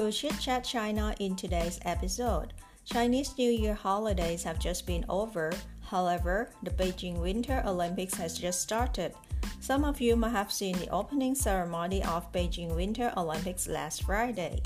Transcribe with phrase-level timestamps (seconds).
[0.00, 2.54] We'll chit chat China in today's episode.
[2.86, 5.52] Chinese New Year holidays have just been over.
[5.82, 9.12] However, the Beijing Winter Olympics has just started.
[9.60, 14.62] Some of you might have seen the opening ceremony of Beijing Winter Olympics last Friday.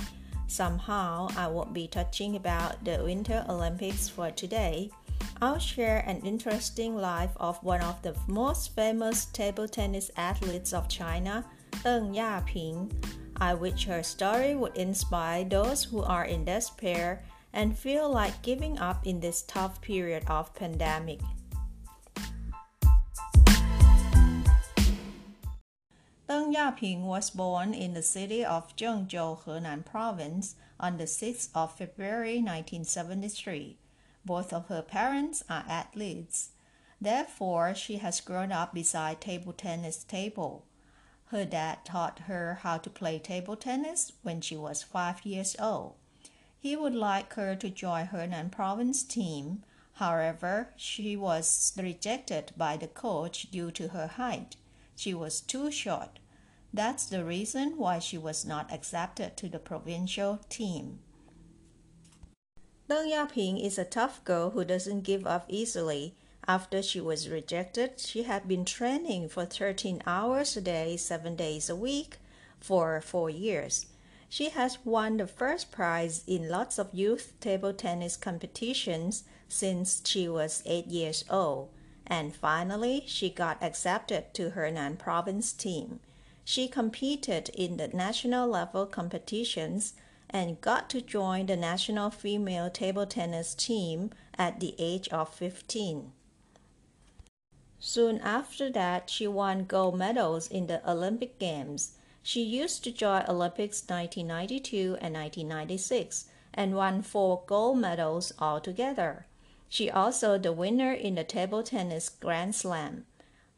[0.46, 4.88] Somehow, I won't be touching about the Winter Olympics for today.
[5.42, 10.86] I'll share an interesting life of one of the most famous table tennis athletes of
[10.88, 11.44] China,
[11.82, 12.92] Deng Yaping.
[13.36, 18.78] I wish her story would inspire those who are in despair and feel like giving
[18.78, 21.20] up in this tough period of pandemic.
[26.28, 31.76] Deng Yaping was born in the city of Zhengzhou, Henan Province on the 6th of
[31.76, 33.78] February 1973.
[34.24, 36.50] Both of her parents are athletes.
[37.00, 40.64] Therefore, she has grown up beside table tennis table.
[41.34, 45.94] Her dad taught her how to play table tennis when she was five years old.
[46.60, 49.64] He would like her to join Henan province team.
[49.94, 54.54] However, she was rejected by the coach due to her height.
[54.94, 56.20] She was too short.
[56.72, 61.00] That's the reason why she was not accepted to the provincial team.
[62.88, 66.14] Deng Yaping is a tough girl who doesn't give up easily.
[66.46, 71.70] After she was rejected, she had been training for 13 hours a day, 7 days
[71.70, 72.18] a week,
[72.60, 73.86] for 4 years.
[74.28, 80.28] She has won the first prize in lots of youth table tennis competitions since she
[80.28, 81.70] was 8 years old,
[82.06, 86.00] and finally she got accepted to Henan province team.
[86.44, 89.94] She competed in the national level competitions
[90.28, 96.12] and got to join the national female table tennis team at the age of 15.
[97.86, 101.98] Soon after that, she won gold medals in the Olympic Games.
[102.22, 106.24] She used to join Olympics 1992 and 1996
[106.54, 109.26] and won four gold medals altogether.
[109.68, 113.04] She also the winner in the table tennis Grand Slam.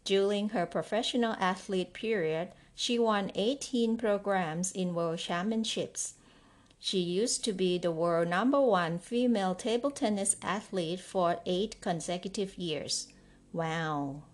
[0.03, 6.15] During her professional athlete period, she won 18 programs in world championships.
[6.81, 12.59] She used to be the world number one female table tennis athlete for eight consecutive
[12.59, 13.07] years.
[13.57, 14.25] Wow.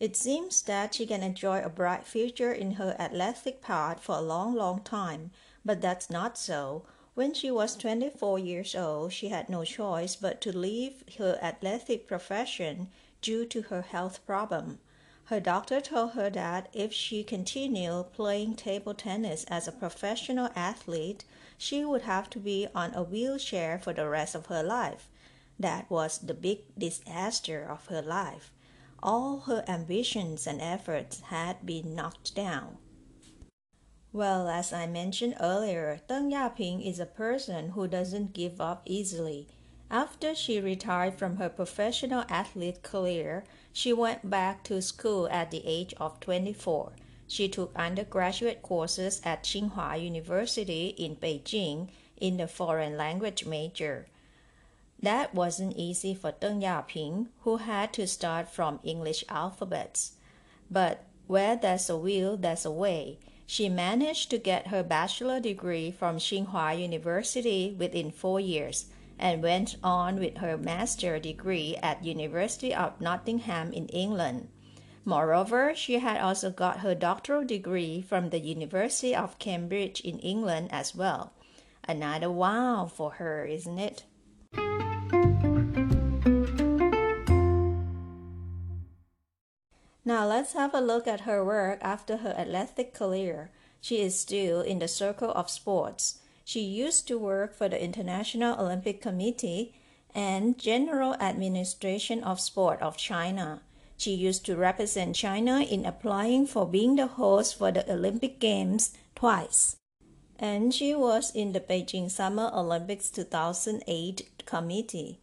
[0.00, 4.20] It seems that she can enjoy a bright future in her athletic part for a
[4.20, 5.30] long, long time,
[5.64, 6.84] but that's not so.
[7.14, 12.08] When she was 24 years old, she had no choice but to leave her athletic
[12.08, 12.88] profession
[13.22, 14.80] due to her health problem.
[15.28, 21.24] Her doctor told her that if she continued playing table tennis as a professional athlete,
[21.56, 25.08] she would have to be on a wheelchair for the rest of her life.
[25.58, 28.52] That was the big disaster of her life.
[29.02, 32.76] All her ambitions and efforts had been knocked down.
[34.12, 39.48] Well, as I mentioned earlier, Deng Yaping is a person who doesn't give up easily.
[39.94, 45.62] After she retired from her professional athlete career, she went back to school at the
[45.64, 46.90] age of 24.
[47.28, 54.08] She took undergraduate courses at Tsinghua University in Beijing in the foreign language major.
[55.00, 60.16] That wasn't easy for Deng Yaping, who had to start from English alphabets.
[60.68, 63.20] But where there's a will, there's a way.
[63.46, 68.86] She managed to get her bachelor degree from Tsinghua University within four years
[69.18, 74.48] and went on with her master degree at University of Nottingham in England.
[75.04, 80.68] Moreover, she had also got her doctoral degree from the University of Cambridge in England
[80.72, 81.32] as well.
[81.86, 84.04] Another wow for her, isn't it?
[90.06, 93.50] Now let's have a look at her work after her athletic career.
[93.80, 96.20] She is still in the circle of sports.
[96.44, 99.74] She used to work for the International Olympic Committee
[100.14, 103.62] and General Administration of Sport of China.
[103.96, 108.92] She used to represent China in applying for being the host for the Olympic Games
[109.14, 109.76] twice.
[110.38, 115.20] and she was in the Beijing Summer Olympics 2008 committee.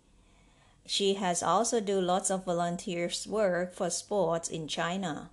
[0.85, 5.29] She has also do lots of volunteers work for sports in China.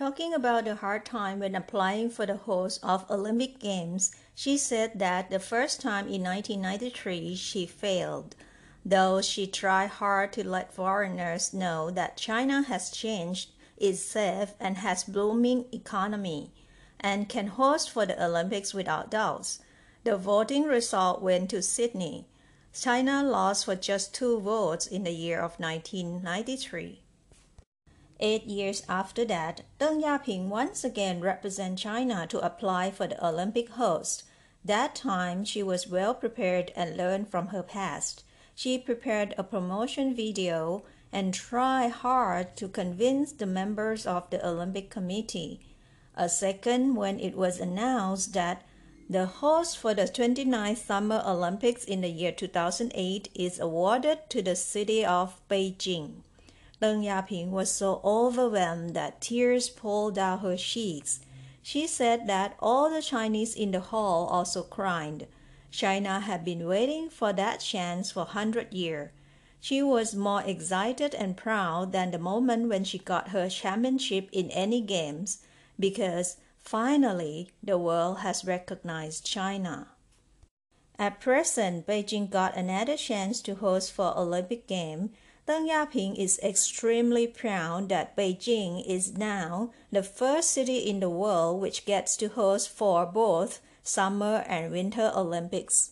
[0.00, 4.98] Talking about the hard time when applying for the host of Olympic Games, she said
[4.98, 8.34] that the first time in 1993 she failed,
[8.82, 14.78] though she tried hard to let foreigners know that China has changed, is safe and
[14.78, 16.50] has blooming economy,
[16.98, 19.58] and can host for the Olympics without doubts.
[20.04, 22.26] The voting result went to Sydney.
[22.72, 27.02] China lost for just two votes in the year of 1993.
[28.22, 33.70] Eight years after that, Deng Yaping once again represented China to apply for the Olympic
[33.70, 34.24] host.
[34.62, 38.22] That time she was well prepared and learned from her past.
[38.54, 44.90] She prepared a promotion video and tried hard to convince the members of the Olympic
[44.90, 45.60] Committee.
[46.14, 48.66] A second when it was announced that
[49.08, 54.54] the host for the 29th Summer Olympics in the year 2008 is awarded to the
[54.54, 56.22] city of Beijing.
[56.80, 61.20] Deng Yaping was so overwhelmed that tears poured down her cheeks.
[61.62, 65.28] She said that all the Chinese in the hall also cried.
[65.70, 69.10] China had been waiting for that chance for hundred years.
[69.60, 74.50] She was more excited and proud than the moment when she got her championship in
[74.50, 75.42] any games,
[75.78, 79.88] because finally the world has recognized China.
[80.98, 85.10] At present, Beijing got another chance to host for Olympic Games
[85.50, 91.60] Deng Yaping is extremely proud that Beijing is now the first city in the world
[91.60, 95.90] which gets to host for both Summer and Winter Olympics.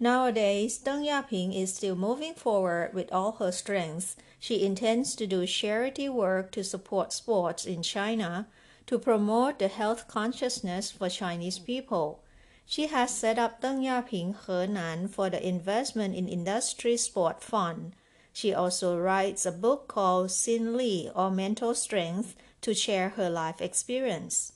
[0.00, 4.16] Nowadays, Deng Yaping is still moving forward with all her strength.
[4.40, 8.48] She intends to do charity work to support sports in China
[8.86, 12.23] to promote the health consciousness for Chinese people.
[12.66, 17.94] She has set up Deng Yaping Henan for the Investment in Industry Sport Fund.
[18.32, 23.60] She also writes a book called Sin Li or Mental Strength to share her life
[23.60, 24.52] experience.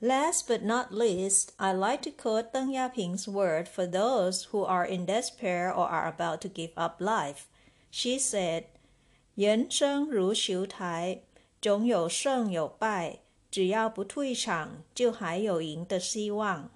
[0.00, 4.84] Last but not least, I like to quote Deng Yaping's word for those who are
[4.84, 7.48] in despair or are about to give up life.
[7.90, 8.64] She said,
[9.34, 11.22] "人生如球台，
[11.60, 13.18] 总有胜有败."
[13.53, 16.69] 只要不退场，就还有赢的希望。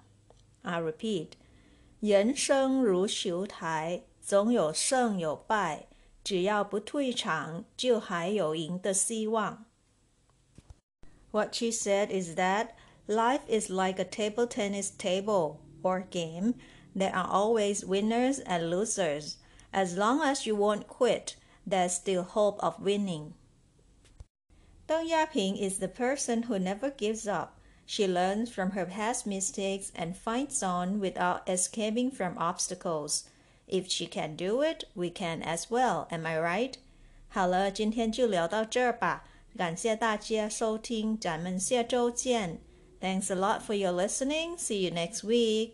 [0.62, 1.28] I repeat，
[2.00, 5.86] 人生如球台，总有胜有败，
[6.22, 9.66] 只要不退场，就还有赢的希望。
[11.30, 12.68] What she said is that
[13.06, 16.54] life is like a table tennis table or game.
[16.96, 19.34] There are always winners and losers.
[19.72, 21.34] As long as you won't quit,
[21.68, 23.32] there's still hope of winning.
[24.88, 27.58] Deng Yaping is the person who never gives up.
[27.86, 33.24] She learns from her past mistakes and fights on without escaping from obstacles.
[33.66, 36.06] If she can do it, we can as well.
[36.10, 36.74] Am I right?
[37.28, 39.24] 好了，今天就聊到这儿吧。
[39.56, 42.60] 感谢大家收听，咱们下周见。
[43.00, 44.56] Thanks a lot for your listening.
[44.56, 45.72] See you next week.